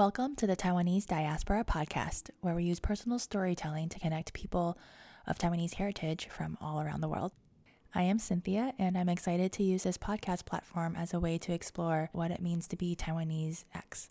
[0.00, 4.76] Welcome to the Taiwanese Diaspora Podcast, where we use personal storytelling to connect people
[5.26, 7.32] of Taiwanese heritage from all around the world.
[7.94, 11.52] I am Cynthia, and I'm excited to use this podcast platform as a way to
[11.52, 14.10] explore what it means to be Taiwanese X.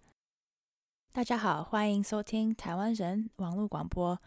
[1.13, 4.19] 大家好，欢迎收听台湾人网络广播。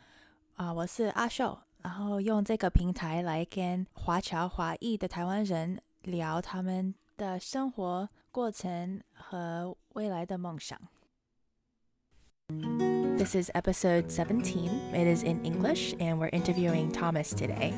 [0.55, 10.80] 啊、我是阿秀，然后用这个平台来跟华侨华裔的台湾人聊他们的生活过程和未来的梦想。
[13.19, 14.95] This is episode 17.
[14.95, 17.74] It is in English, and we're interviewing Thomas today.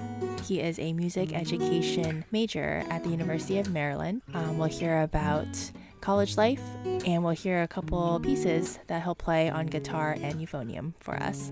[0.47, 4.23] He is a music education major at the University of Maryland.
[4.35, 5.49] Um, we'll hear about
[6.01, 6.63] college life,
[7.07, 11.51] and we'll hear a couple pieces that he'll play on guitar and euphonium for us.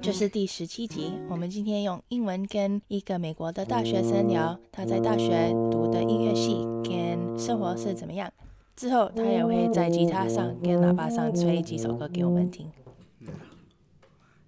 [0.00, 8.30] 这是第十七集，我们今天用英文跟一个美国的大学生聊他在大学读的音乐系跟生活是怎么样。
[8.76, 12.70] 之后他也会在吉他上跟喇叭上吹几首歌给我们听。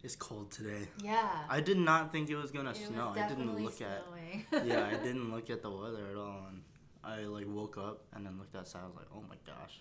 [0.02, 0.88] It's cold today.
[1.02, 1.44] Yeah.
[1.48, 3.12] I did not think it was gonna snow.
[3.14, 4.02] I didn't look at
[4.64, 6.46] yeah, I didn't look at the weather at all.
[6.48, 6.62] And
[7.04, 8.80] I like woke up and then looked outside.
[8.82, 9.80] I was like, oh my gosh.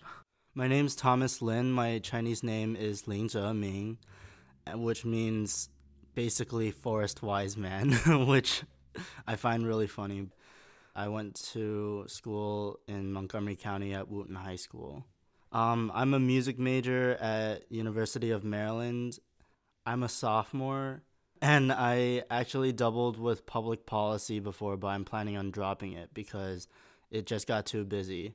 [0.54, 1.72] My name's Thomas Lin.
[1.72, 3.98] My Chinese name is Ling Ming,
[4.66, 5.68] uh, which means
[6.14, 7.92] basically forest wise man,
[8.26, 8.64] which
[9.26, 10.28] I find really funny.
[10.95, 15.05] I went to school in Montgomery County at Wootton High School.
[15.51, 19.19] Um, I'm a music major at University of Maryland.
[19.85, 21.03] I'm a sophomore,
[21.41, 26.67] and I actually doubled with public policy before, but I'm planning on dropping it because
[27.11, 28.33] it just got too busy.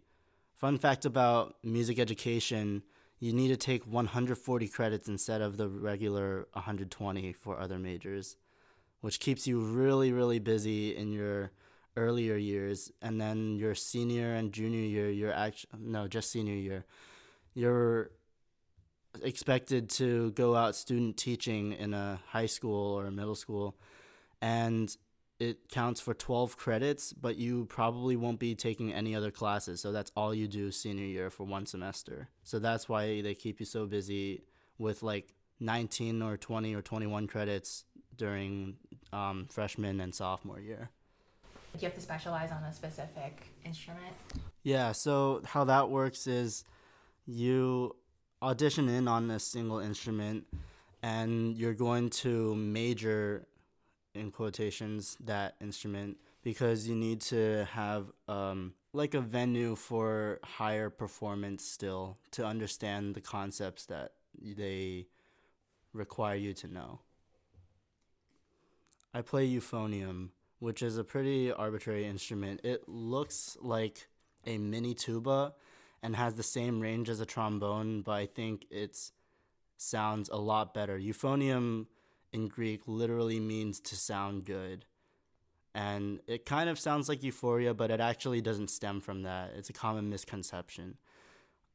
[0.54, 2.82] Fun fact about music education
[3.20, 8.36] you need to take 140 credits instead of the regular 120 for other majors,
[9.02, 11.50] which keeps you really, really busy in your
[12.00, 12.90] earlier years.
[13.02, 16.84] And then your senior and junior year, you're actually, no, just senior year,
[17.54, 18.10] you're
[19.22, 23.76] expected to go out student teaching in a high school or a middle school
[24.40, 24.96] and
[25.40, 29.90] it counts for 12 credits but you probably won't be taking any other classes so
[29.90, 33.66] that's all you do senior year for one semester so that's why they keep you
[33.66, 34.42] so busy
[34.78, 37.84] with like 19 or 20 or 21 credits
[38.16, 38.76] during
[39.12, 40.90] um, freshman and sophomore year
[41.78, 44.14] you have to specialize on a specific instrument?
[44.62, 46.64] Yeah, so how that works is
[47.26, 47.96] you
[48.42, 50.46] audition in on a single instrument
[51.02, 53.46] and you're going to major
[54.14, 60.90] in quotations that instrument because you need to have um, like a venue for higher
[60.90, 65.06] performance still to understand the concepts that they
[65.92, 67.00] require you to know.
[69.12, 70.28] I play euphonium,
[70.60, 72.60] which is a pretty arbitrary instrument.
[72.62, 74.06] It looks like
[74.46, 75.54] a mini tuba
[76.02, 78.96] and has the same range as a trombone, but I think it
[79.76, 80.98] sounds a lot better.
[80.98, 81.86] Euphonium
[82.32, 84.84] in Greek literally means to sound good.
[85.74, 89.52] And it kind of sounds like euphoria, but it actually doesn't stem from that.
[89.56, 90.96] It's a common misconception.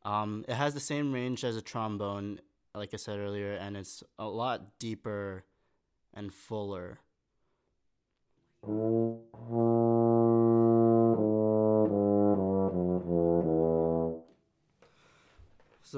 [0.03, 2.39] Um, it has the same range as a trombone,
[2.75, 5.45] like I said earlier, and it's a lot deeper
[6.13, 6.99] and fuller.
[8.65, 8.71] So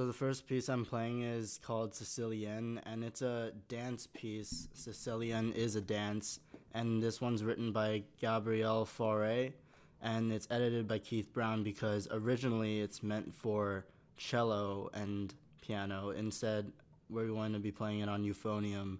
[0.06, 4.68] the first piece I'm playing is called Sicilian, and it's a dance piece.
[4.74, 6.42] Sicilian is a dance,
[6.74, 9.54] and this one's written by Gabriel Fauré,
[10.02, 13.86] and it's edited by Keith Brown because originally it's meant for
[14.18, 16.10] cello and piano.
[16.10, 16.74] Instead,
[17.10, 18.98] we're going to be playing it on euphonium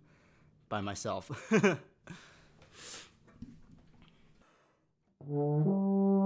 [0.70, 1.30] by myself.
[5.30, 6.17] this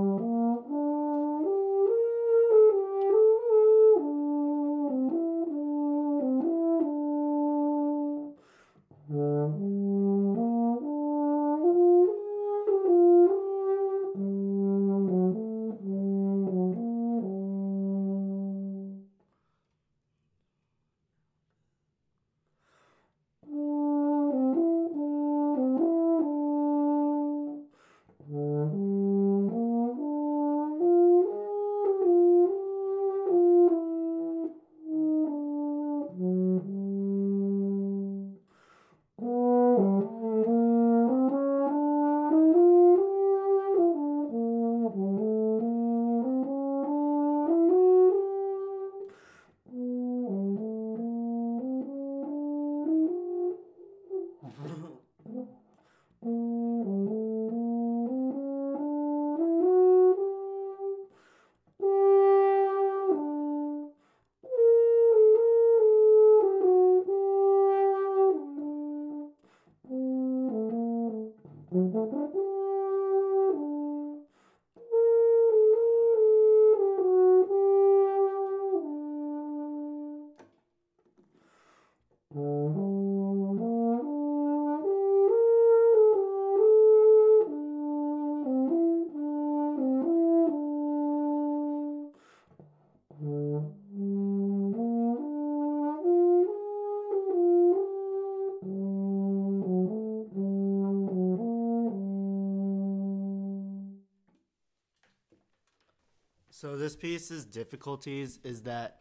[107.02, 109.00] piece's difficulties is that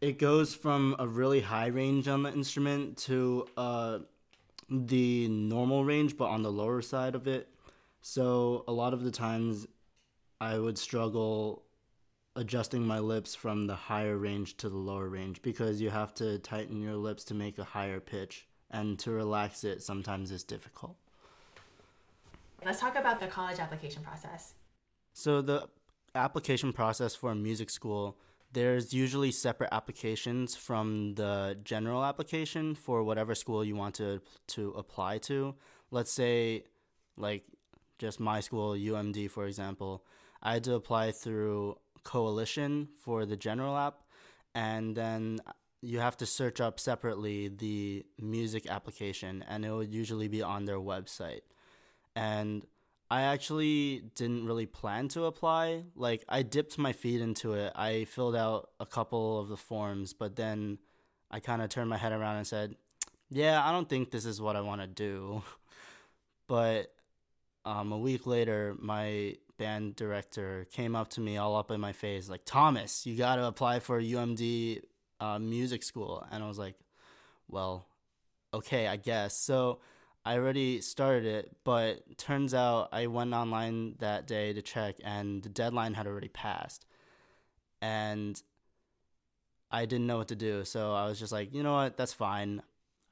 [0.00, 3.98] it goes from a really high range on the instrument to uh,
[4.68, 7.48] the normal range, but on the lower side of it.
[8.02, 9.66] So a lot of the times
[10.38, 11.62] I would struggle
[12.36, 16.38] adjusting my lips from the higher range to the lower range because you have to
[16.40, 20.96] tighten your lips to make a higher pitch and to relax it sometimes is difficult.
[22.62, 24.54] Let's talk about the college application process.
[25.14, 25.68] So the
[26.14, 28.18] application process for a music school,
[28.52, 34.70] there's usually separate applications from the general application for whatever school you want to to
[34.70, 35.54] apply to.
[35.90, 36.64] Let's say
[37.16, 37.44] like
[37.98, 40.04] just my school UMD for example,
[40.42, 44.02] I had to apply through Coalition for the general app
[44.54, 45.40] and then
[45.80, 50.64] you have to search up separately the music application and it would usually be on
[50.64, 51.42] their website.
[52.14, 52.64] And
[53.14, 55.84] I actually didn't really plan to apply.
[55.94, 57.72] Like I dipped my feet into it.
[57.76, 60.78] I filled out a couple of the forms, but then
[61.30, 62.74] I kind of turned my head around and said,
[63.30, 65.44] "Yeah, I don't think this is what I want to do."
[66.48, 66.92] but
[67.64, 71.92] um, a week later, my band director came up to me all up in my
[71.92, 74.80] face, like, "Thomas, you got to apply for UMD
[75.20, 76.74] uh, music school," and I was like,
[77.46, 77.86] "Well,
[78.52, 79.78] okay, I guess." So
[80.24, 85.42] I already started it, but turns out I went online that day to check and
[85.42, 86.86] the deadline had already passed.
[87.82, 88.40] And
[89.70, 90.64] I didn't know what to do.
[90.64, 92.62] So I was just like, you know what, that's fine.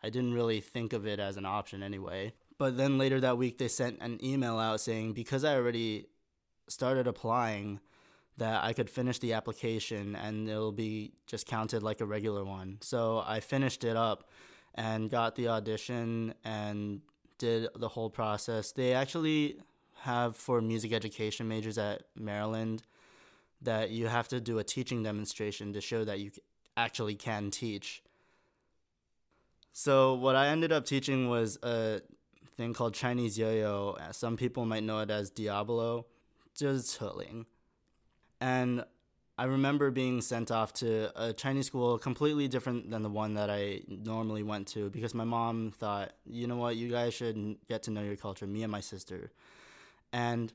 [0.03, 2.33] I didn't really think of it as an option anyway.
[2.59, 6.07] But then later that week, they sent an email out saying because I already
[6.69, 7.81] started applying,
[8.39, 12.79] that I could finish the application and it'll be just counted like a regular one.
[12.81, 14.29] So I finished it up
[14.75, 17.01] and got the audition and
[17.39, 18.73] did the whole process.
[18.73, 19.59] They actually
[20.01, 22.83] have for music education majors at Maryland
[23.61, 26.31] that you have to do a teaching demonstration to show that you
[26.77, 28.03] actually can teach.
[29.73, 32.01] So what I ended up teaching was a
[32.57, 33.97] thing called Chinese yo-yo.
[34.11, 36.07] Some people might know it as Diablo,
[36.57, 37.01] just
[38.41, 38.85] And
[39.43, 43.51] I remember being sent off to a Chinese school completely different than the one that
[43.51, 47.83] I normally went to because my mom thought, you know what, you guys should get
[47.83, 49.33] to know your culture, me and my sister.
[50.13, 50.53] And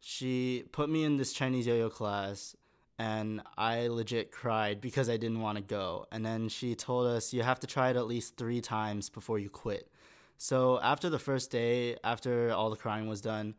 [0.00, 2.56] she put me in this Chinese yo yo class
[2.98, 6.06] and I legit cried because I didn't want to go.
[6.10, 9.40] And then she told us, you have to try it at least three times before
[9.40, 9.90] you quit.
[10.38, 13.56] So after the first day, after all the crying was done,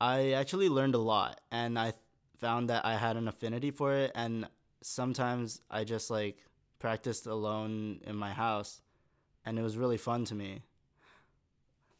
[0.00, 1.92] I actually learned a lot and I
[2.42, 4.48] found that I had an affinity for it, and
[4.82, 6.38] sometimes I just like
[6.80, 8.82] practiced alone in my house,
[9.46, 10.62] and it was really fun to me.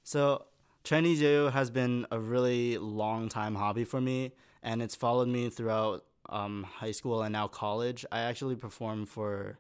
[0.02, 0.47] So
[0.83, 4.33] Chinese yo has been a really long time hobby for me,
[4.64, 8.05] and it's followed me throughout um, high school and now college.
[8.11, 9.59] I actually perform for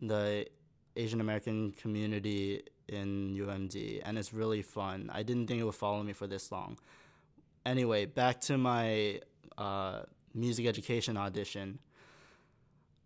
[0.00, 0.46] the
[0.96, 5.08] Asian American community in UMD, and it's really fun.
[5.12, 6.78] I didn't think it would follow me for this long.
[7.64, 9.20] Anyway, back to my
[9.56, 10.02] uh,
[10.36, 11.78] music education audition,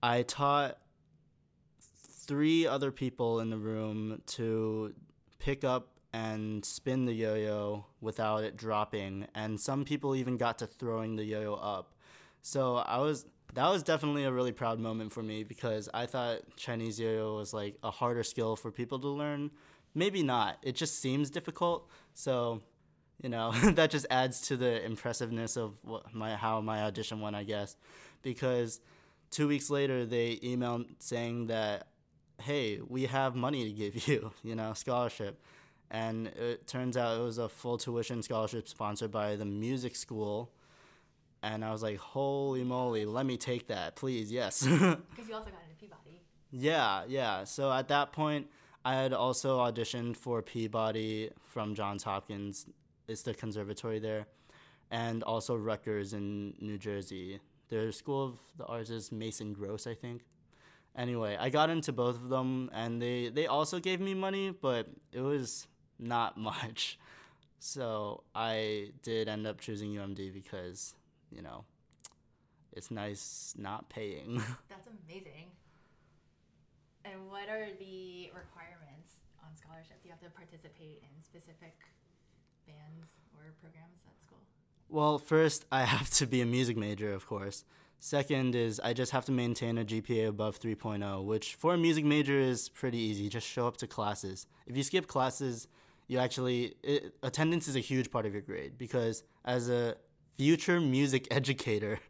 [0.02, 0.78] I taught
[1.80, 4.94] three other people in the room to
[5.38, 10.66] pick up and spin the yo-yo without it dropping and some people even got to
[10.66, 11.94] throwing the yo-yo up.
[12.42, 16.38] So i was that was definitely a really proud moment for me because i thought
[16.56, 19.50] chinese yo-yo was like a harder skill for people to learn.
[19.94, 20.58] Maybe not.
[20.62, 21.88] It just seems difficult.
[22.14, 22.62] So
[23.22, 27.36] you know that just adds to the impressiveness of what my how my audition went
[27.36, 27.76] i guess.
[28.22, 28.80] Because
[29.30, 31.86] two weeks later they emailed saying that
[32.42, 35.40] hey we have money to give you you know scholarship.
[35.92, 40.52] And it turns out it was a full tuition scholarship sponsored by the music school.
[41.42, 44.62] And i was like holy moly let me take that please yes.
[44.66, 46.20] Because you also got into peabody.
[46.50, 47.44] Yeah yeah.
[47.44, 48.48] So at that point
[48.84, 52.66] I had also auditioned for Peabody from Johns Hopkins
[53.10, 54.26] is the conservatory there,
[54.90, 57.40] and also Rutgers in New Jersey.
[57.68, 60.22] Their School of the Arts is Mason Gross, I think.
[60.96, 64.88] Anyway, I got into both of them, and they they also gave me money, but
[65.12, 65.66] it was
[65.98, 66.98] not much.
[67.58, 70.94] So I did end up choosing UMD because
[71.30, 71.64] you know
[72.72, 74.42] it's nice not paying.
[74.70, 75.50] That's amazing.
[77.04, 80.02] And what are the requirements on scholarship?
[80.02, 81.74] Do you have to participate in specific
[82.72, 84.38] bands or programs at school?
[84.88, 87.64] Well, first, I have to be a music major, of course.
[87.98, 92.04] Second is I just have to maintain a GPA above 3.0, which for a music
[92.04, 93.28] major is pretty easy.
[93.28, 94.46] Just show up to classes.
[94.66, 95.68] If you skip classes,
[96.06, 99.96] you actually it, attendance is a huge part of your grade because as a
[100.40, 102.00] future music educator.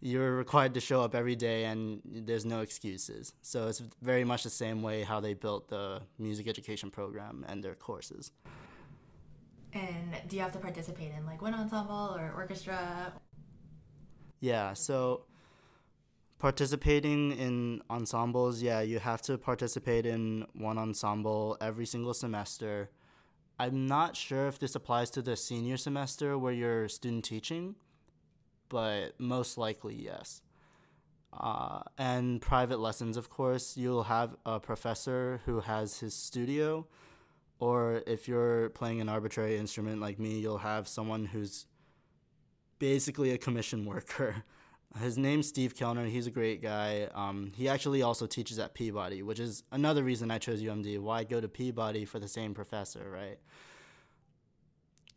[0.00, 3.32] You're required to show up every day and there's no excuses.
[3.42, 7.62] So it's very much the same way how they built the music education program and
[7.62, 8.32] their courses.
[9.76, 13.12] And do you have to participate in like one ensemble or orchestra?
[14.40, 15.24] Yeah, so
[16.38, 22.90] participating in ensembles, yeah, you have to participate in one ensemble every single semester
[23.58, 27.76] I'm not sure if this applies to the senior semester where you're student teaching,
[28.68, 30.42] but most likely yes.
[31.32, 36.86] Uh, and private lessons, of course, you'll have a professor who has his studio,
[37.58, 41.66] or if you're playing an arbitrary instrument like me, you'll have someone who's
[42.78, 44.44] basically a commission worker
[45.00, 46.06] his name's Steve Kellner.
[46.06, 47.08] He's a great guy.
[47.14, 50.98] Um, he actually also teaches at Peabody, which is another reason I chose UMD.
[51.00, 53.38] Why go to Peabody for the same professor, right?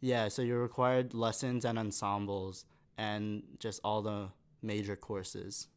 [0.01, 2.65] Yeah, so you're required lessons and ensembles
[2.97, 4.29] and just all the
[4.61, 5.67] major courses.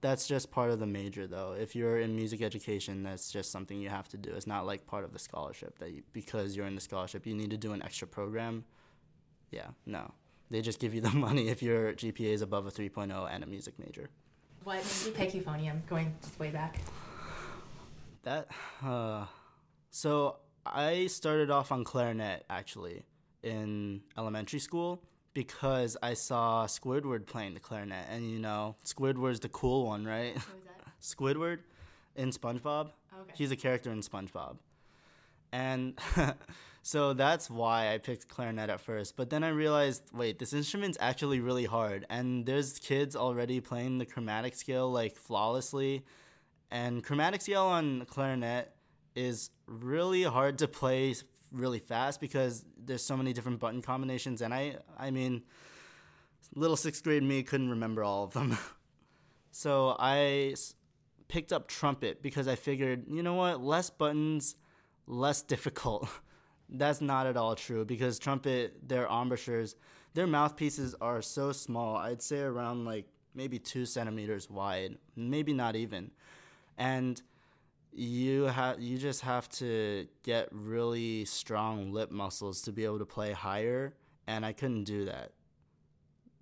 [0.00, 1.56] That's just part of the major, though.
[1.58, 4.30] If you're in music education, that's just something you have to do.
[4.30, 7.34] It's not like part of the scholarship that you, because you're in the scholarship, you
[7.34, 8.64] need to do an extra program.
[9.50, 10.12] Yeah, no.
[10.50, 13.46] They just give you the money if your GPA is above a 3.0 and a
[13.46, 14.08] music major.
[14.62, 16.78] What made you pick euphonium going just way back?
[18.22, 18.48] That,
[18.84, 19.26] uh,
[19.90, 23.04] so I started off on clarinet actually
[23.42, 25.02] in elementary school
[25.38, 30.36] because I saw Squidward playing the clarinet, and you know Squidward's the cool one, right?
[31.00, 31.60] Squidward
[32.16, 32.90] in SpongeBob.
[33.20, 33.32] Okay.
[33.36, 34.56] He's a character in SpongeBob,
[35.52, 35.96] and
[36.82, 39.14] So that's why I picked clarinet at first.
[39.14, 42.06] But then I realized, wait, this instrument's actually really hard.
[42.08, 46.04] And there's kids already playing the chromatic scale like flawlessly.
[46.70, 48.72] And chromatic scale on clarinet
[49.14, 51.14] is really hard to play
[51.52, 54.42] really fast because there's so many different button combinations.
[54.42, 55.42] And I, I mean,
[56.54, 58.56] little sixth grade me couldn't remember all of them.
[59.50, 60.54] so I
[61.28, 64.56] picked up trumpet because I figured, you know what, less buttons,
[65.06, 66.08] less difficult.
[66.70, 69.74] That's not at all true because trumpet, their embouchures,
[70.14, 71.96] their mouthpieces are so small.
[71.96, 76.10] I'd say around like maybe two centimeters wide, maybe not even.
[76.76, 77.20] And
[77.98, 83.06] you have you just have to get really strong lip muscles to be able to
[83.06, 83.92] play higher
[84.28, 85.32] and I couldn't do that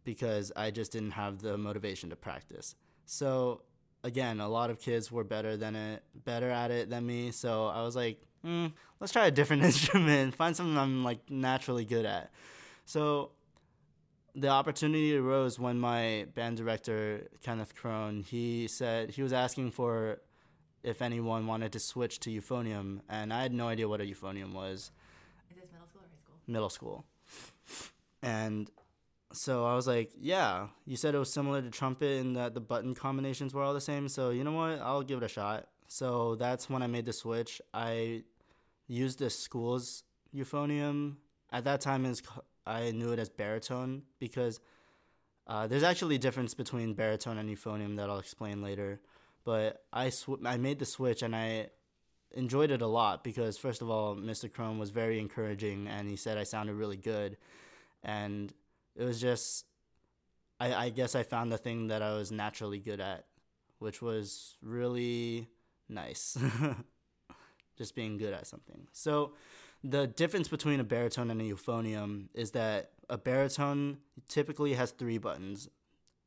[0.05, 2.75] because I just didn't have the motivation to practice.
[3.07, 3.63] So
[4.05, 7.31] again, a lot of kids were better than it, better at it than me.
[7.31, 11.85] So I was like, mm, let's try a different instrument, find something I'm like naturally
[11.87, 12.31] good at.
[12.85, 13.31] So
[14.35, 20.21] the opportunity arose when my band director Kenneth Crone he said he was asking for
[20.87, 24.53] if anyone wanted to switch to euphonium, and I had no idea what a euphonium
[24.53, 24.93] was.
[25.51, 26.37] Is this middle school or high school?
[26.47, 27.05] Middle school.
[28.23, 28.71] And
[29.33, 32.61] so I was like, yeah, you said it was similar to trumpet and that the
[32.61, 34.09] button combinations were all the same.
[34.09, 34.81] So you know what?
[34.81, 35.67] I'll give it a shot.
[35.89, 37.61] So that's when I made the switch.
[37.75, 38.23] I
[38.87, 41.17] used the school's euphonium.
[41.51, 42.13] At that time,
[42.67, 44.61] I knew it as baritone because
[45.47, 49.01] uh, there's actually a difference between baritone and euphonium that I'll explain later.
[49.47, 51.69] But I sw- I made the switch and I
[52.33, 54.53] enjoyed it a lot because first of all, Mr.
[54.53, 57.39] Crone was very encouraging and he said I sounded really good,
[58.03, 58.53] and
[58.97, 59.65] it was just
[60.59, 63.27] I, I guess I found the thing that I was naturally good at,
[63.79, 65.49] which was really
[65.89, 66.37] nice.
[67.79, 68.89] just being good at something.
[68.93, 69.35] So
[69.85, 73.99] the difference between a baritone and a euphonium is that a baritone
[74.29, 75.69] typically has three buttons.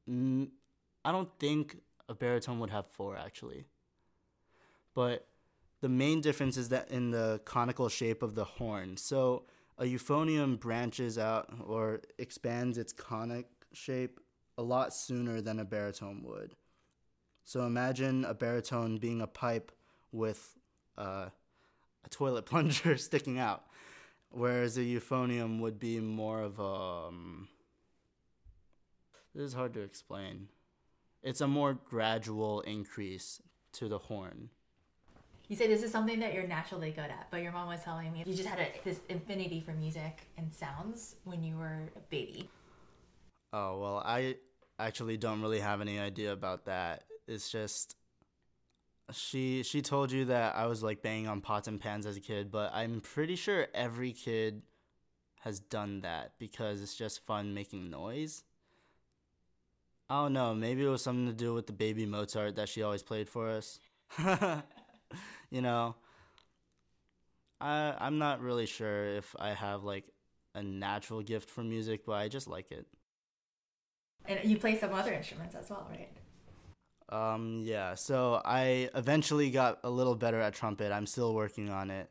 [0.08, 1.78] I don't think
[2.10, 3.66] a baritone would have four actually.
[4.94, 5.28] But
[5.82, 8.98] the main difference is that in the conical shape of the horn.
[8.98, 9.44] So
[9.78, 14.20] a euphonium branches out or expands its conic shape
[14.58, 16.56] a lot sooner than a baritone would.
[17.46, 19.72] So imagine a baritone being a pipe
[20.12, 20.58] with
[20.98, 21.30] uh,
[22.04, 23.64] a toilet plunger sticking out,
[24.32, 27.08] whereas a euphonium would be more of a.
[27.08, 27.48] Um,
[29.34, 30.50] this is hard to explain.
[31.22, 33.42] It's a more gradual increase
[33.74, 34.50] to the horn.
[35.50, 38.14] You say this is something that you're naturally good at, but your mom was telling
[38.14, 42.00] me you just had a, this infinity for music and sounds when you were a
[42.10, 42.50] baby.
[43.52, 44.36] Oh, well, I
[44.78, 47.04] actually don't really have any idea about that.
[47.28, 47.96] It's just
[49.12, 52.22] she she told you that I was like banging on pots and pans as a
[52.22, 54.62] kid, but I'm pretty sure every kid
[55.42, 58.44] has done that because it's just fun making noise.
[60.10, 62.82] I don't know, maybe it was something to do with the baby Mozart that she
[62.82, 63.80] always played for us.
[65.52, 65.96] you know,
[67.62, 70.06] I I'm not really sure if I have like
[70.56, 72.88] a natural gift for music, but I just like it.
[74.26, 76.10] And you play some other instruments as well, right?
[77.10, 77.96] Um, yeah.
[77.96, 80.92] So I eventually got a little better at trumpet.
[80.92, 82.10] I'm still working on it.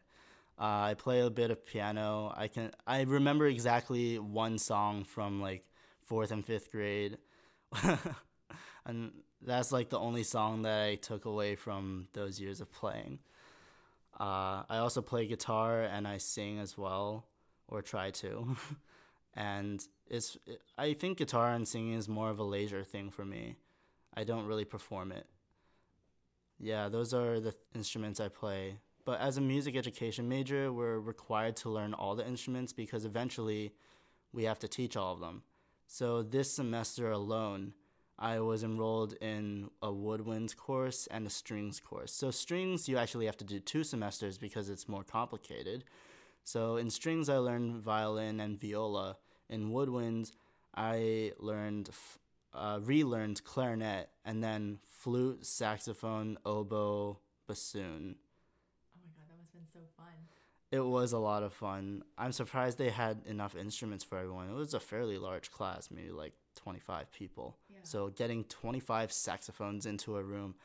[0.58, 2.32] Uh, I play a bit of piano.
[2.36, 2.72] I can.
[2.86, 5.64] I remember exactly one song from like
[6.02, 7.18] fourth and fifth grade,
[8.86, 13.18] and that's like the only song that I took away from those years of playing.
[14.18, 17.26] Uh, I also play guitar and I sing as well,
[17.68, 18.56] or try to.
[19.34, 20.36] and it's
[20.76, 23.56] I think guitar and singing is more of a leisure thing for me.
[24.14, 25.26] I don't really perform it.
[26.58, 28.78] Yeah, those are the instruments I play.
[29.04, 33.72] But as a music education major, we're required to learn all the instruments because eventually
[34.32, 35.42] we have to teach all of them.
[35.90, 37.72] So this semester alone,
[38.18, 42.12] I was enrolled in a woodwinds course and a strings course.
[42.12, 45.84] So strings you actually have to do two semesters because it's more complicated.
[46.44, 49.16] So in strings I learned violin and viola.
[49.48, 50.32] In woodwinds
[50.74, 51.88] I learned
[52.52, 58.16] uh, relearned clarinet and then flute, saxophone, oboe, bassoon.
[58.94, 60.12] Oh my god, that must have been so fun.
[60.70, 62.02] It was a lot of fun.
[62.18, 64.50] I'm surprised they had enough instruments for everyone.
[64.50, 67.56] It was a fairly large class, maybe like 25 people.
[67.70, 67.78] Yeah.
[67.84, 70.56] So getting 25 saxophones into a room,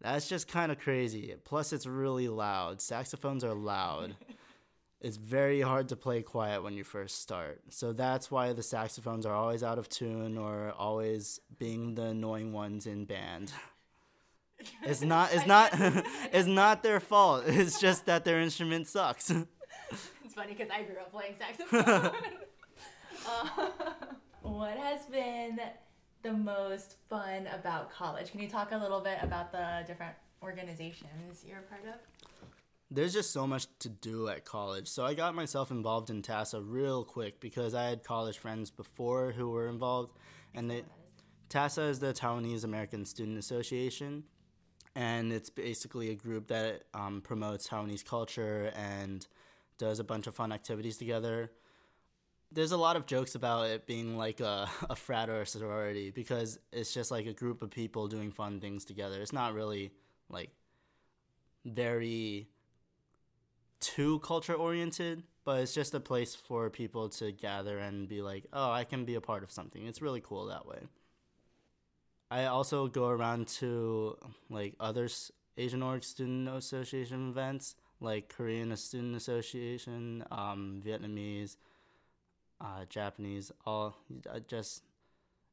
[0.00, 1.34] that's just kind of crazy.
[1.44, 2.80] Plus, it's really loud.
[2.80, 4.16] Saxophones are loud.
[5.00, 7.60] it's very hard to play quiet when you first start.
[7.68, 12.52] So that's why the saxophones are always out of tune or always being the annoying
[12.54, 13.52] ones in band.
[14.82, 15.70] It's not it's not
[16.32, 17.44] it's not their fault.
[17.46, 19.30] It's just that their instrument sucks.
[19.90, 22.12] it's funny cuz I grew up playing saxophone.
[23.26, 23.70] uh,
[24.42, 25.60] what has been
[26.22, 28.30] the most fun about college?
[28.30, 32.00] Can you talk a little bit about the different organizations you're a part of?
[32.90, 34.88] there's just so much to do at college.
[34.88, 39.32] So I got myself involved in TASA real quick because I had college friends before
[39.32, 40.12] who were involved,
[40.54, 40.82] and they
[41.48, 44.24] TASA is the Taiwanese American Student Association,
[44.94, 49.26] and it's basically a group that um, promotes Taiwanese culture and
[49.78, 51.50] does a bunch of fun activities together.
[52.52, 56.10] There's a lot of jokes about it being like a, a frat or a sorority
[56.10, 59.20] because it's just like a group of people doing fun things together.
[59.22, 59.92] It's not really
[60.28, 60.50] like
[61.64, 62.48] very
[63.80, 68.44] too culture oriented, but it's just a place for people to gather and be like,
[68.52, 69.86] oh, I can be a part of something.
[69.86, 70.80] It's really cool that way.
[72.30, 74.16] I also go around to
[74.48, 75.08] like other
[75.56, 81.56] Asian Org Student Association events, like Korean Student Association, um, Vietnamese,
[82.60, 83.50] uh, Japanese.
[83.66, 83.96] All
[84.46, 84.84] just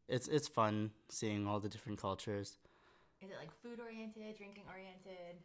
[0.08, 2.58] it's it's fun seeing all the different cultures.
[3.22, 5.42] Is it like food oriented, drinking oriented?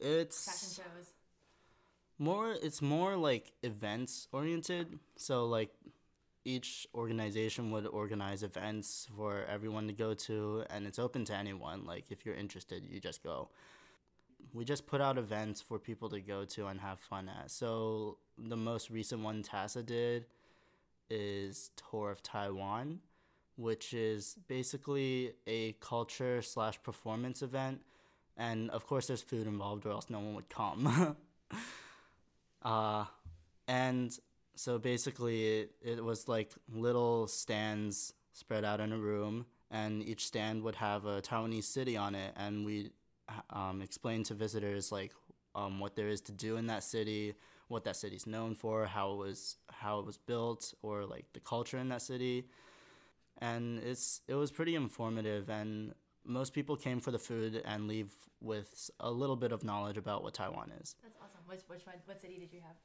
[0.00, 1.12] It's fashion shows
[2.18, 5.70] more it's more like events oriented so like
[6.44, 11.84] each organization would organize events for everyone to go to and it's open to anyone.
[11.84, 13.48] Like if you're interested you just go.
[14.52, 17.50] We just put out events for people to go to and have fun at.
[17.50, 20.26] So the most recent one tasa did
[21.10, 23.00] is tour of taiwan
[23.56, 27.80] which is basically a culture slash performance event.
[28.36, 31.16] And of course there's food involved or else no one would come.
[32.64, 33.04] Uh,
[33.68, 34.18] and
[34.56, 40.26] so basically, it, it was like little stands spread out in a room, and each
[40.26, 42.90] stand would have a Taiwanese city on it, and we
[43.50, 45.12] um, explain to visitors like
[45.54, 47.34] um, what there is to do in that city,
[47.68, 51.40] what that city's known for, how it was how it was built, or like the
[51.40, 52.46] culture in that city.
[53.38, 58.12] And it's it was pretty informative, and most people came for the food and leave
[58.40, 60.94] with a little bit of knowledge about what Taiwan is.
[61.02, 61.40] That's awesome.
[61.46, 62.76] Which which one, what city did you have?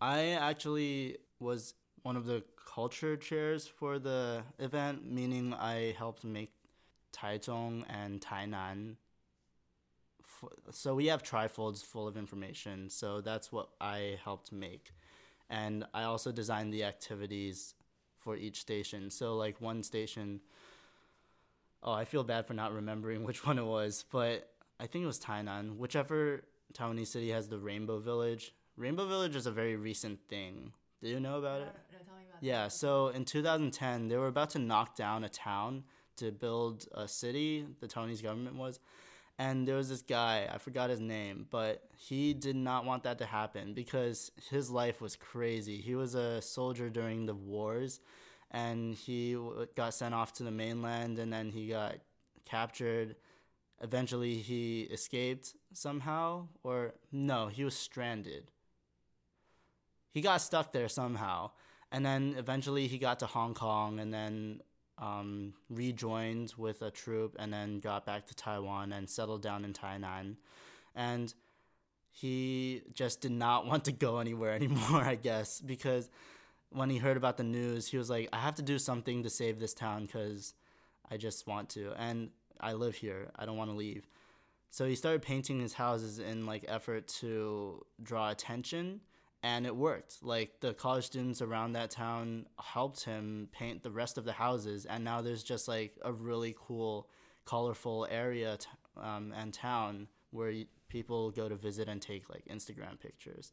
[0.00, 6.52] I actually was one of the culture chairs for the event, meaning I helped make
[7.12, 8.96] Taichung and Tainan.
[10.70, 12.88] So we have trifolds full of information.
[12.88, 14.92] So that's what I helped make.
[15.50, 17.74] And I also designed the activities
[18.18, 19.10] for each station.
[19.10, 20.40] So like one station
[21.82, 25.06] oh, I feel bad for not remembering which one it was, but I think it
[25.06, 25.76] was Tainan.
[25.76, 26.42] Whichever
[26.74, 28.54] Taiwanese city has the Rainbow Village.
[28.76, 30.72] Rainbow Village is a very recent thing.
[31.02, 31.72] Do you know about no, it?
[31.92, 32.72] No, tell me about Yeah, that.
[32.72, 35.84] so in 2010, they were about to knock down a town
[36.16, 38.80] to build a city, the Taiwanese government was.
[39.38, 43.16] And there was this guy, I forgot his name, but he did not want that
[43.18, 45.80] to happen because his life was crazy.
[45.80, 48.00] He was a soldier during the wars
[48.50, 49.36] and he
[49.76, 51.96] got sent off to the mainland and then he got
[52.44, 53.16] captured
[53.80, 58.50] eventually he escaped somehow or no he was stranded
[60.10, 61.50] he got stuck there somehow
[61.92, 64.62] And then eventually he got to Hong Kong and then
[64.98, 69.72] um, rejoined with a troop and then got back to Taiwan and settled down in
[69.72, 70.36] Tainan.
[70.94, 71.32] And
[72.12, 76.10] he just did not want to go anywhere anymore, I guess, because
[76.70, 79.30] when he heard about the news, he was like, I have to do something to
[79.30, 80.54] save this town because
[81.10, 81.92] I just want to.
[81.96, 83.30] And I live here.
[83.36, 84.06] I don't want to leave.
[84.68, 89.00] So he started painting his houses in like effort to draw attention
[89.42, 90.22] and it worked.
[90.22, 94.86] Like the college students around that town helped him paint the rest of the houses
[94.86, 97.08] and now there's just like a really cool
[97.44, 100.52] colorful area t- um, and town where
[100.88, 103.52] people go to visit and take like Instagram pictures.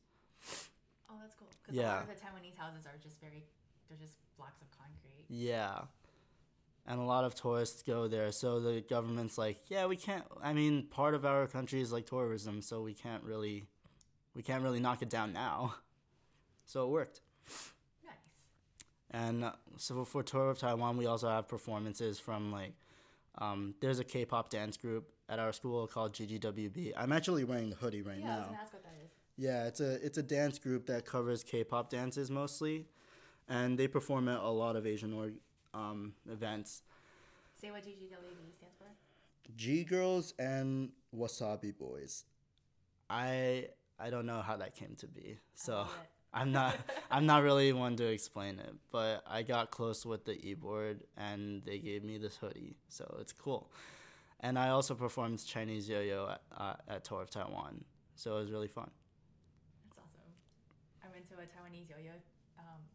[1.09, 1.47] Oh, that's cool.
[1.63, 1.83] Because yeah.
[1.83, 3.45] a lot of the Taiwanese houses are just very,
[3.89, 5.25] they're just blocks of concrete.
[5.29, 5.79] Yeah.
[6.85, 8.31] And a lot of tourists go there.
[8.31, 12.05] So the government's like, yeah, we can't, I mean, part of our country is like
[12.05, 13.65] tourism, so we can't really,
[14.37, 15.73] we can't really knock it down now.
[16.69, 17.21] So it worked.
[18.05, 18.13] Nice.
[19.09, 22.73] And uh, so for Tour of Taiwan, we also have performances from like,
[23.37, 26.91] um, there's a K-pop dance group at our school called GGWB.
[26.97, 28.31] I'm actually wearing the hoodie right yeah, now.
[28.31, 29.11] Yeah, I was gonna ask what that is.
[29.37, 32.85] Yeah, it's a it's a dance group that covers K-pop dances mostly,
[33.47, 35.35] and they perform at a lot of Asian org,
[35.73, 36.81] um, events.
[37.53, 38.87] Say what GGWB stands for.
[39.55, 42.25] G Girls and Wasabi Boys.
[43.09, 45.87] I I don't know how that came to be, so
[46.33, 46.75] I'm not
[47.11, 48.73] I'm not really one to explain it.
[48.91, 53.17] But I got close with the e board, and they gave me this hoodie, so
[53.19, 53.71] it's cool.
[54.39, 57.83] And I also performed Chinese yo-yo at, uh, at Tour of Taiwan,
[58.15, 58.91] so it was really fun.
[59.83, 60.29] That's awesome.
[61.03, 62.13] I went to a Taiwanese yo-yo.
[62.59, 62.85] Um,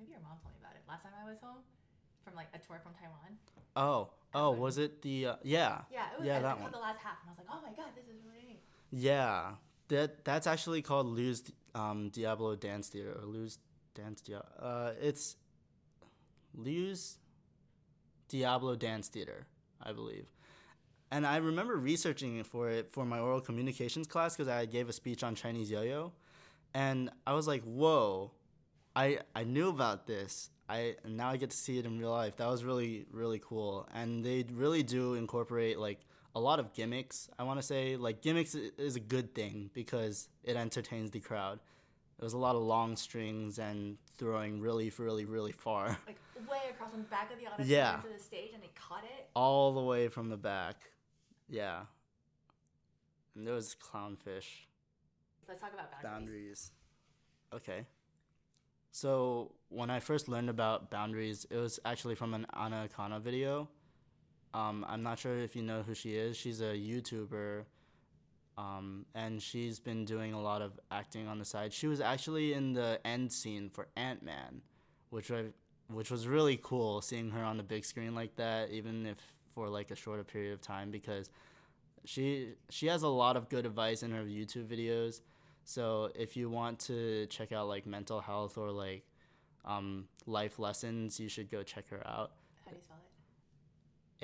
[0.00, 1.60] maybe your mom told me about it last time I was home,
[2.24, 3.36] from like a tour from Taiwan.
[3.76, 5.82] Oh, oh, was it the uh, yeah?
[5.92, 6.26] Yeah, it was.
[6.26, 6.72] Yeah, that one.
[6.72, 8.62] the last half, and I was like, oh my god, this is really neat.
[8.90, 11.42] Yeah, that that's actually called Liu's
[11.74, 13.58] um, Diablo Dance Theater or Liu's
[13.94, 14.48] Dance Diablo.
[14.58, 15.36] Uh, it's
[16.54, 17.18] Liu's
[18.28, 19.46] Diablo Dance Theater,
[19.82, 20.26] I believe.
[21.10, 24.92] And I remember researching for it for my oral communications class because I gave a
[24.92, 26.12] speech on Chinese yo-yo,
[26.72, 28.32] and I was like, "Whoa,
[28.96, 30.50] I I knew about this.
[30.68, 32.36] I now I get to see it in real life.
[32.36, 33.88] That was really really cool.
[33.94, 36.00] And they really do incorporate like
[36.34, 37.28] a lot of gimmicks.
[37.38, 41.60] I want to say like gimmicks is a good thing because it entertains the crowd.
[42.18, 45.98] There was a lot of long strings and throwing really, really, really far.
[46.06, 46.18] Like
[46.48, 47.96] way across from the back of the audience yeah.
[47.96, 50.76] to the stage, and they caught it all the way from the back.
[51.48, 51.82] Yeah.
[53.34, 54.66] And there was clownfish.
[55.48, 56.02] Let's talk about boundaries.
[56.02, 56.70] Boundaries.
[57.54, 57.86] Okay.
[58.92, 63.68] So when I first learned about boundaries, it was actually from an Anna Akana video.
[64.54, 66.36] Um, I'm not sure if you know who she is.
[66.36, 67.64] She's a YouTuber,
[68.56, 71.72] um, and she's been doing a lot of acting on the side.
[71.72, 74.62] She was actually in the end scene for Ant Man,
[75.10, 75.46] which I,
[75.88, 79.18] which was really cool seeing her on the big screen like that, even if
[79.54, 81.30] for like a shorter period of time because
[82.04, 85.20] she she has a lot of good advice in her YouTube videos.
[85.64, 89.04] So if you want to check out like mental health or like
[89.64, 92.32] um, life lessons, you should go check her out.
[92.64, 93.13] How do you spell it?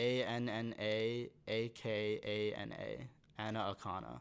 [0.00, 3.06] A N N A A K A N A
[3.40, 4.20] Anna Akana.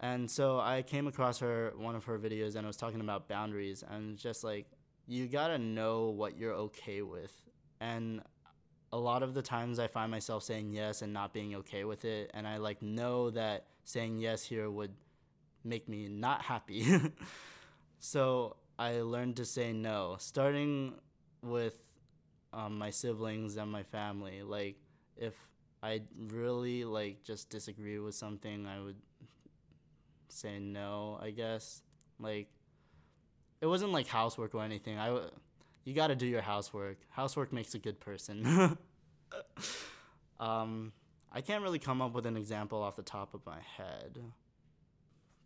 [0.00, 3.28] And so I came across her one of her videos and it was talking about
[3.28, 4.66] boundaries and just like
[5.06, 7.32] you gotta know what you're okay with.
[7.80, 8.22] And
[8.92, 12.04] a lot of the times I find myself saying yes and not being okay with
[12.04, 14.92] it, and I like know that saying yes here would
[15.64, 16.86] make me not happy.
[17.98, 20.94] so I learned to say no, starting
[21.42, 21.76] with
[22.52, 24.42] um, my siblings and my family.
[24.42, 24.76] Like
[25.16, 25.34] if
[25.82, 28.96] I really like just disagree with something, I would
[30.28, 31.18] say no.
[31.22, 31.82] I guess
[32.18, 32.48] like
[33.60, 34.98] it wasn't like housework or anything.
[34.98, 35.20] I
[35.84, 36.98] you got to do your housework.
[37.10, 38.76] Housework makes a good person.
[40.40, 40.92] um,
[41.32, 44.18] I can't really come up with an example off the top of my head.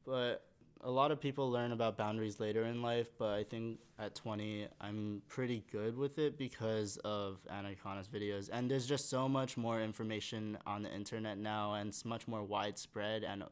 [0.05, 0.45] But
[0.85, 4.67] a lot of people learn about boundaries later in life, but I think at 20,
[4.81, 7.71] I'm pretty good with it because of Anna
[8.13, 8.51] videos.
[8.53, 12.43] And there's just so much more information on the internet now, and it's much more
[12.43, 13.45] widespread, and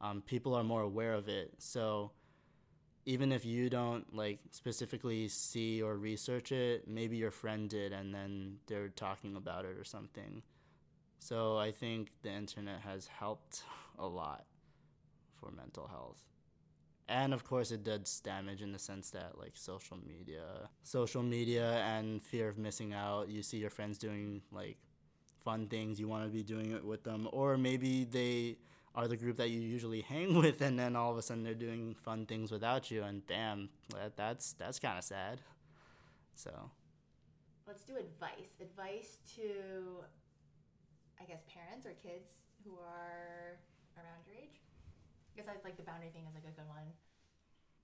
[0.00, 1.52] um, people are more aware of it.
[1.58, 2.12] So
[3.06, 8.14] even if you don't like specifically see or research it, maybe your friend did and
[8.14, 10.42] then they're talking about it or something.
[11.18, 13.62] So I think the internet has helped
[13.98, 14.46] a lot
[15.38, 16.33] for mental health.
[17.08, 21.82] And of course, it does damage in the sense that, like, social media, social media
[21.84, 23.28] and fear of missing out.
[23.28, 24.78] You see your friends doing, like,
[25.44, 27.28] fun things, you want to be doing it with them.
[27.30, 28.56] Or maybe they
[28.94, 31.54] are the group that you usually hang with, and then all of a sudden they're
[31.54, 35.40] doing fun things without you, and damn, that, that's that's kind of sad.
[36.34, 36.70] So,
[37.66, 38.56] let's do advice.
[38.60, 40.04] Advice to,
[41.20, 42.30] I guess, parents or kids
[42.64, 43.58] who are
[43.96, 44.63] around your age.
[45.36, 46.92] That's like the boundary thing is like a good one.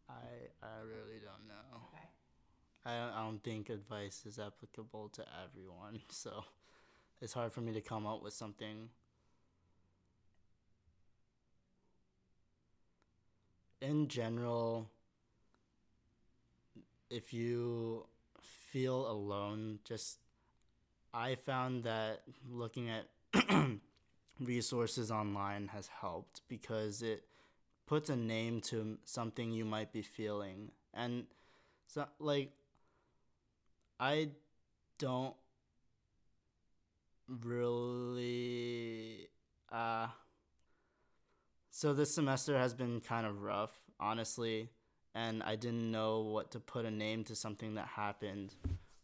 [0.08, 0.12] I
[0.62, 1.88] I really don't know.
[1.94, 2.06] Okay.
[2.84, 6.44] I I don't think advice is applicable to everyone, so
[7.20, 8.90] it's hard for me to come up with something
[13.80, 14.90] in general,
[17.10, 18.06] if you
[18.70, 20.18] feel alone, just
[21.12, 23.08] I found that looking at
[24.40, 27.24] resources online has helped because it
[27.90, 30.70] puts a name to something you might be feeling.
[30.94, 31.24] And
[31.88, 32.52] so like
[33.98, 34.28] I
[35.00, 35.34] don't
[37.26, 39.28] really
[39.72, 40.06] uh
[41.72, 44.70] so this semester has been kind of rough, honestly,
[45.12, 48.54] and I didn't know what to put a name to something that happened,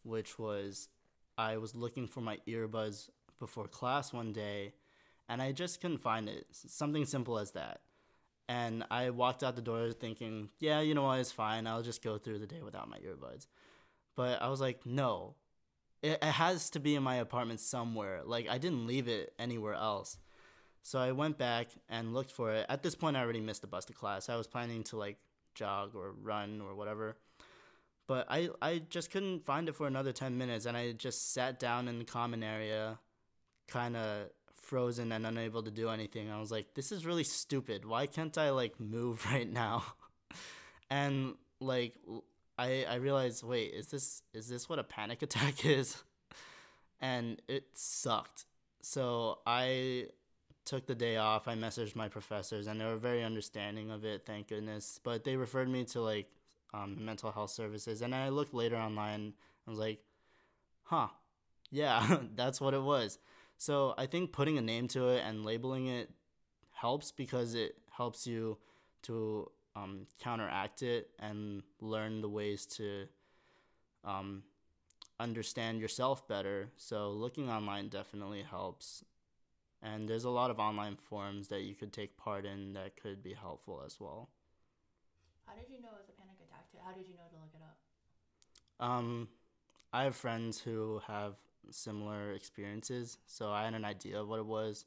[0.04, 0.90] which was
[1.36, 4.74] I was looking for my earbuds before class one day
[5.28, 6.46] and I just couldn't find it.
[6.52, 7.80] Something simple as that.
[8.48, 11.66] And I walked out the door thinking, yeah, you know what, it's fine.
[11.66, 13.46] I'll just go through the day without my earbuds.
[14.14, 15.34] But I was like, no,
[16.02, 18.20] it, it has to be in my apartment somewhere.
[18.24, 20.18] Like, I didn't leave it anywhere else.
[20.82, 22.66] So I went back and looked for it.
[22.68, 24.28] At this point, I already missed the bus to class.
[24.28, 25.16] I was planning to like
[25.56, 27.16] jog or run or whatever.
[28.06, 30.64] But I, I just couldn't find it for another 10 minutes.
[30.64, 33.00] And I just sat down in the common area,
[33.66, 34.28] kind of
[34.66, 36.30] frozen and unable to do anything.
[36.30, 37.84] I was like, this is really stupid.
[37.84, 39.84] Why can't I like move right now?
[40.90, 41.94] and like,
[42.58, 46.02] I, I realized, wait, is this, is this what a panic attack is?
[47.00, 48.44] and it sucked.
[48.82, 50.06] So I
[50.64, 51.48] took the day off.
[51.48, 54.24] I messaged my professors, and they were very understanding of it.
[54.26, 55.00] Thank goodness.
[55.02, 56.28] But they referred me to like
[56.72, 59.34] um, mental health services, and I looked later online.
[59.66, 60.00] I was like,
[60.84, 61.08] "Huh,
[61.70, 63.18] yeah, that's what it was."
[63.58, 66.10] So I think putting a name to it and labeling it
[66.72, 68.58] helps because it helps you
[69.02, 73.06] to um, counteract it and learn the ways to
[74.04, 74.42] um,
[75.20, 76.70] understand yourself better.
[76.76, 79.04] So looking online definitely helps
[79.82, 83.22] and there's a lot of online forums that you could take part in that could
[83.22, 84.30] be helpful as well.
[85.46, 86.66] How did you know it was a panic attack?
[86.84, 87.78] How did you know to look it up?
[88.80, 89.28] Um,
[89.92, 91.36] I have friends who have
[91.70, 94.84] similar experiences, so I had an idea of what it was.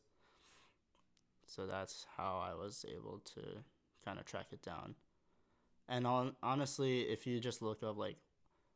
[1.48, 3.42] So that's how I was able to
[4.06, 4.96] kind of track it down.
[5.88, 8.18] And on, honestly, if you just look up like,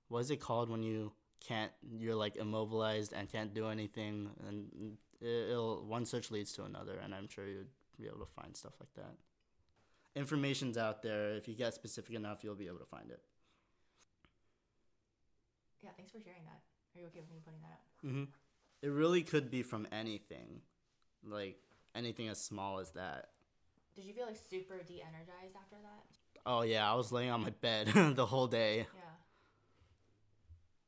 [0.07, 4.97] what is it called when you can't, you're like immobilized and can't do anything, and
[5.21, 7.67] it'll one search leads to another, and I'm sure you'd
[7.99, 9.15] be able to find stuff like that.
[10.15, 11.35] Information's out there.
[11.35, 13.21] If you get specific enough, you'll be able to find it.
[15.81, 16.61] Yeah, thanks for sharing that.
[16.95, 18.05] Are you okay with me putting that out?
[18.05, 18.23] Mm-hmm.
[18.81, 20.61] It really could be from anything,
[21.25, 21.57] like
[21.95, 23.29] anything as small as that.
[23.95, 26.03] Did you feel like super de-energized after that?
[26.45, 28.87] Oh yeah, I was laying on my bed the whole day.
[28.95, 29.01] Yeah.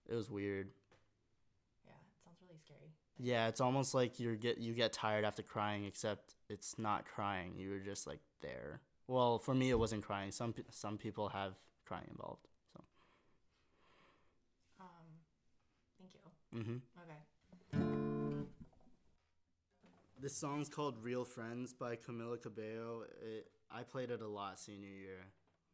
[0.07, 0.69] It was weird.
[1.85, 2.91] Yeah, it sounds really scary.
[3.17, 7.53] Yeah, it's almost like you get you get tired after crying, except it's not crying.
[7.57, 8.81] You were just like there.
[9.07, 10.31] Well, for me, it wasn't crying.
[10.31, 12.47] Some some people have crying involved.
[12.73, 12.83] So.
[14.79, 14.87] Um,
[16.55, 16.71] thank you.
[16.71, 16.81] Mhm.
[17.53, 18.45] Okay.
[20.21, 23.03] This song's called "Real Friends" by Camila Cabello.
[23.21, 25.25] It, I played it a lot senior year.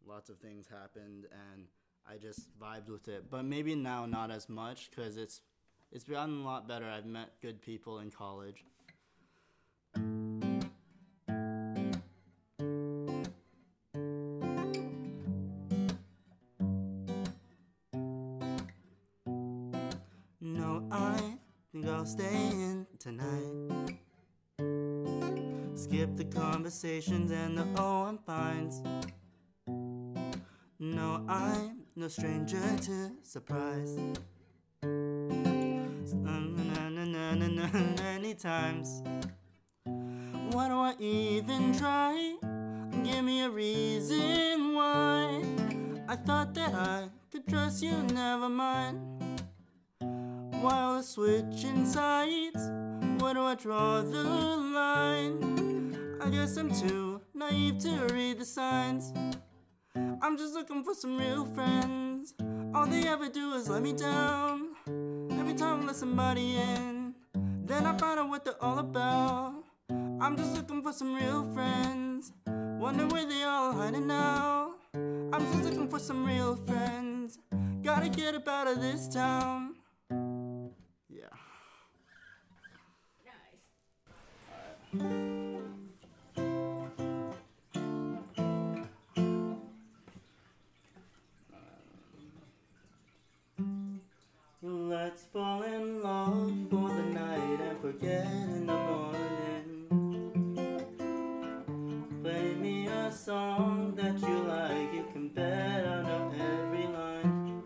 [0.06, 1.67] Lots of things happened, and
[2.08, 3.30] I just vibed with it.
[3.30, 5.41] But maybe now not as much because it's
[5.91, 6.86] it's gotten a lot better.
[6.86, 8.65] I've met good people in college.
[26.72, 28.82] Conversations and the oh, I'm.
[30.80, 33.98] No, I'm no stranger to surprise
[38.02, 39.04] many times.
[40.54, 42.38] Why do I even try?
[43.04, 45.44] Give me a reason why.
[46.08, 48.98] I thought that I could trust you, never mind.
[50.62, 52.70] While the switching sides,
[53.22, 55.96] where do I draw the line?
[56.22, 59.14] I guess I'm too naive to read the signs.
[59.96, 62.34] I'm just looking for some real friends.
[62.74, 64.70] All they ever do is let me down.
[65.40, 67.14] Every time I let somebody in,
[67.64, 69.54] then I find out what they're all about.
[69.90, 72.34] I'm just looking for some real friends.
[72.48, 74.74] Wonder where they all hiding now.
[74.96, 77.38] I'm just looking for some real friends.
[77.84, 79.76] Gotta get up out of this town.
[84.93, 85.08] Let's
[95.32, 99.88] fall in love for the night and forget in the morning.
[102.21, 107.63] Play me a song that you like, you can bet I know every line.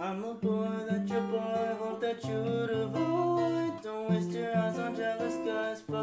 [0.00, 3.07] I'm a boy that your boy, hope that you'd avoid.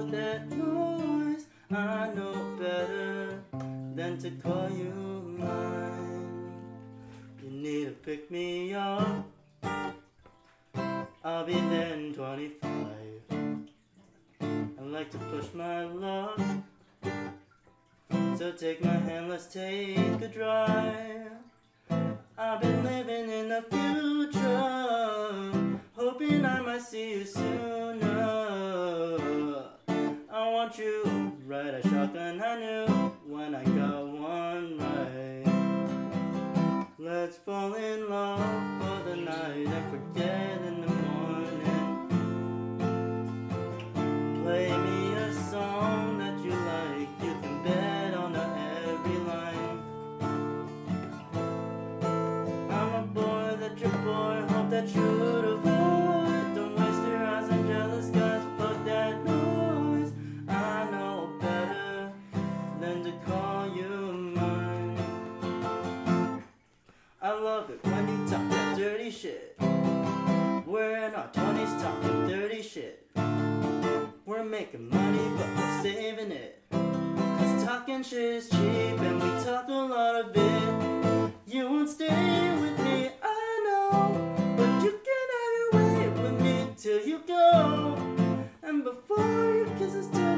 [0.02, 1.48] That noise.
[1.72, 3.42] I know better
[3.96, 6.54] than to call you mine
[7.44, 9.26] You need to pick me up.
[11.24, 12.72] I'll be there in 25.
[14.42, 16.40] I like to push my luck.
[18.38, 21.32] So take my hand, let's take a drive.
[22.38, 25.52] I've been living in the future,
[25.96, 27.85] hoping I might see you sooner.
[30.76, 32.86] Want you, ride a shotgun, I knew
[33.26, 35.46] when I got one right.
[36.98, 40.62] Let's fall in love for the night and forget
[74.60, 76.64] making money, but we're saving it.
[76.72, 81.34] Cause talking shit is cheap and we talk a lot of it.
[81.46, 84.56] You won't stay with me, I know.
[84.56, 87.98] But you can have your way with me till you go.
[88.64, 90.35] And before your kisses turn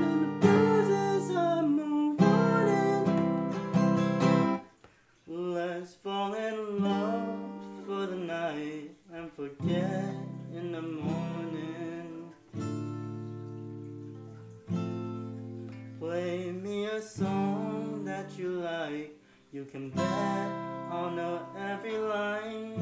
[19.78, 22.74] can bet every line.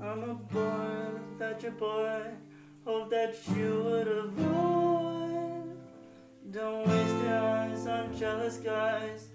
[0.00, 2.22] I'm a boy that your boy.
[2.84, 5.76] Hope that you would avoid.
[6.52, 9.31] Don't waste your eyes on jealous guys.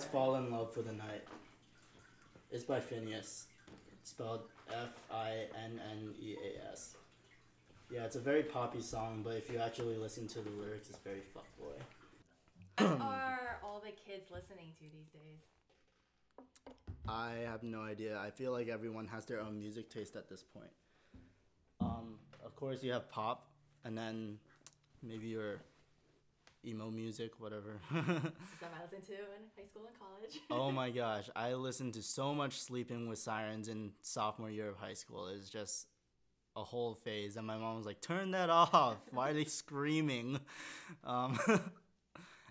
[0.00, 1.24] Let's Fall in Love for the Night.
[2.50, 3.44] It's by Finneas.
[3.92, 6.96] It's spelled F I N N E A S.
[7.90, 11.00] Yeah, it's a very poppy song, but if you actually listen to the lyrics, it's
[11.00, 11.76] very fuckboy.
[12.78, 16.44] What are all the kids listening to these days?
[17.06, 18.18] I have no idea.
[18.18, 20.72] I feel like everyone has their own music taste at this point.
[21.82, 23.50] Um, of course, you have pop,
[23.84, 24.38] and then
[25.02, 25.60] maybe your
[26.64, 27.80] emo music, whatever.
[27.90, 28.04] Stuff
[28.62, 30.40] I listened to in high school and college.
[30.50, 34.76] oh my gosh, I listened to so much Sleeping with Sirens in sophomore year of
[34.76, 35.28] high school.
[35.28, 35.86] It was just
[36.56, 38.96] a whole phase, and my mom was like, "Turn that off!
[39.12, 40.40] Why are they screaming?"
[41.04, 41.38] Um,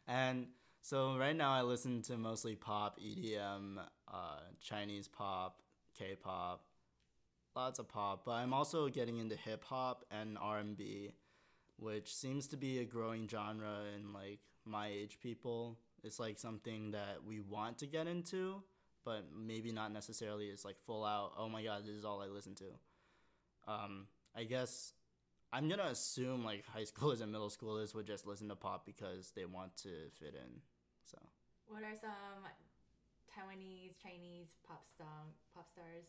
[0.08, 0.48] and
[0.82, 5.62] so right now I listen to mostly pop, EDM, uh, Chinese pop,
[5.98, 6.64] K-pop,
[7.56, 8.24] lots of pop.
[8.26, 11.12] But I'm also getting into hip hop and R&B,
[11.80, 15.78] which seems to be a growing genre in like my age people.
[16.04, 18.62] It's like something that we want to get into,
[19.06, 21.34] but maybe not necessarily is like full out.
[21.38, 22.66] Oh my god, this is all I listen to.
[23.68, 24.94] Um, I guess
[25.52, 29.32] I'm gonna assume like high schoolers and middle schoolers would just listen to pop because
[29.36, 30.62] they want to fit in.
[31.06, 31.18] So
[31.68, 32.46] What are some
[33.30, 36.06] Taiwanese, Chinese pop song pop stars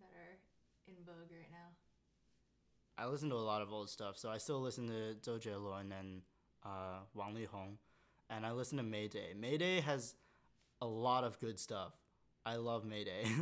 [0.00, 0.38] that are
[0.86, 1.70] in vogue right now?
[3.02, 4.16] I listen to a lot of old stuff.
[4.16, 6.22] So I still listen to Zhou Jielun and
[6.64, 7.78] uh, Wang Lihong,
[8.30, 9.34] and I listen to Mayday.
[9.36, 10.14] Mayday has
[10.80, 11.94] a lot of good stuff.
[12.46, 13.24] I love Mayday.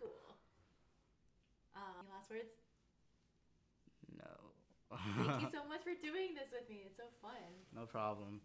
[0.00, 0.36] Cool.
[1.74, 2.52] Um, any last words?
[4.16, 5.26] no.
[5.26, 6.82] Thank you so much for doing this with me.
[6.86, 7.30] It's so fun.
[7.74, 8.40] No problem.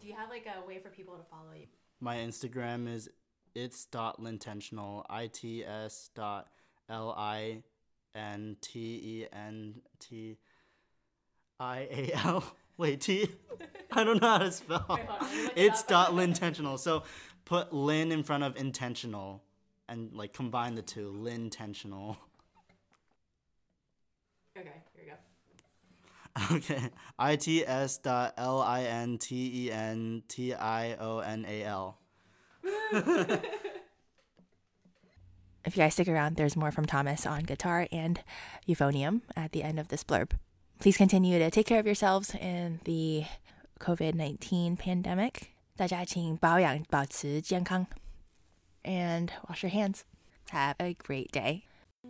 [0.00, 1.66] Do you have like a way for people to follow you?
[2.00, 3.08] My Instagram is
[3.54, 6.48] it's dot lintentional i t s dot
[6.88, 7.62] l i
[8.14, 10.38] n t e n t
[11.58, 12.44] i a l.
[12.76, 13.28] Wait, T.
[13.92, 14.86] I don't know how to spell.
[14.88, 16.78] Wait, it's dot lintentional.
[16.78, 17.02] So
[17.44, 19.42] put lin in front of intentional
[19.86, 21.14] and like combine the two.
[21.20, 22.16] Lintentional.
[24.58, 26.56] Okay, here we go.
[26.56, 26.90] Okay.
[27.18, 31.64] I T S dot L I N T E N T I O N A
[31.64, 31.98] L
[35.65, 38.21] If you guys stick around, there's more from Thomas on guitar and
[38.67, 40.31] euphonium at the end of this blurb.
[40.79, 43.25] Please continue to take care of yourselves in the
[43.79, 45.51] COVID 19 pandemic.
[45.75, 47.87] 大家请保养保持健康
[48.83, 50.01] and wash your hands.
[50.51, 51.63] Have a great day.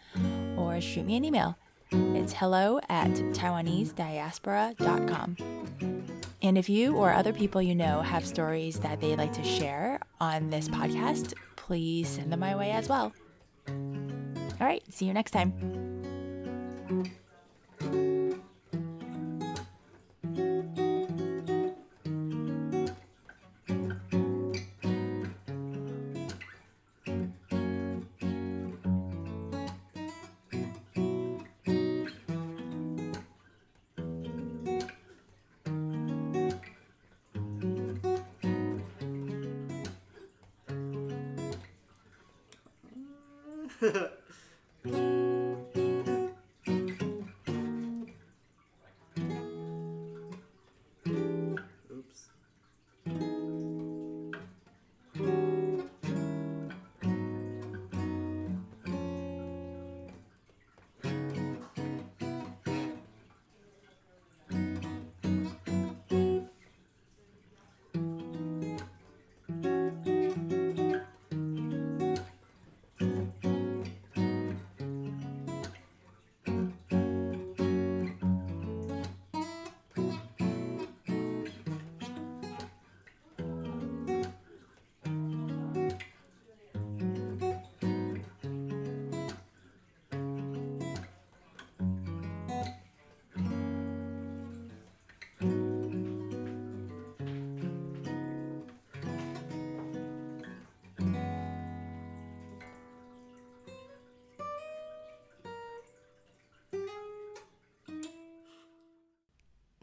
[0.58, 1.58] or shoot me an email.
[1.93, 5.37] it's hello at TaiwaneseDiaspora.com.
[6.43, 10.01] And if you or other people you know have stories that they'd like to share
[10.21, 13.13] on this podcast, please send them my way as well.
[13.69, 13.75] All
[14.61, 17.13] right, see you next time.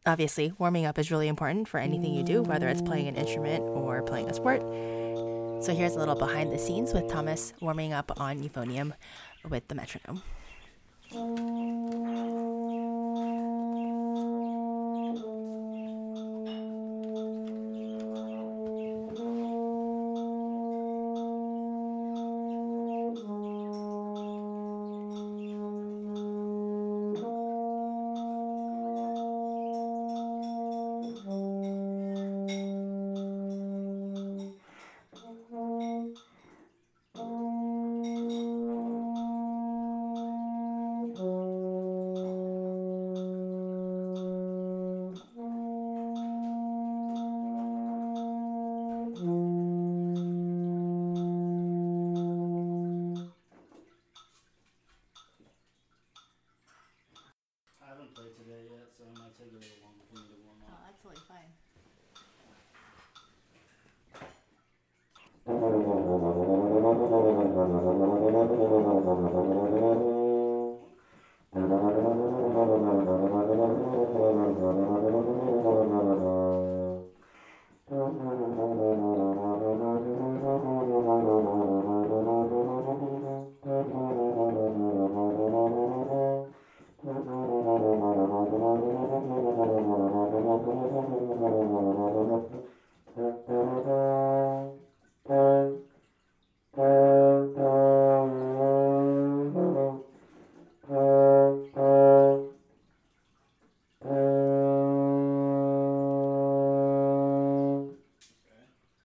[0.09, 3.61] Obviously, warming up is really important for anything you do, whether it's playing an instrument
[3.61, 4.61] or playing a sport.
[5.63, 8.93] So here's a little behind the scenes with Thomas warming up on euphonium
[9.47, 10.23] with the metronome.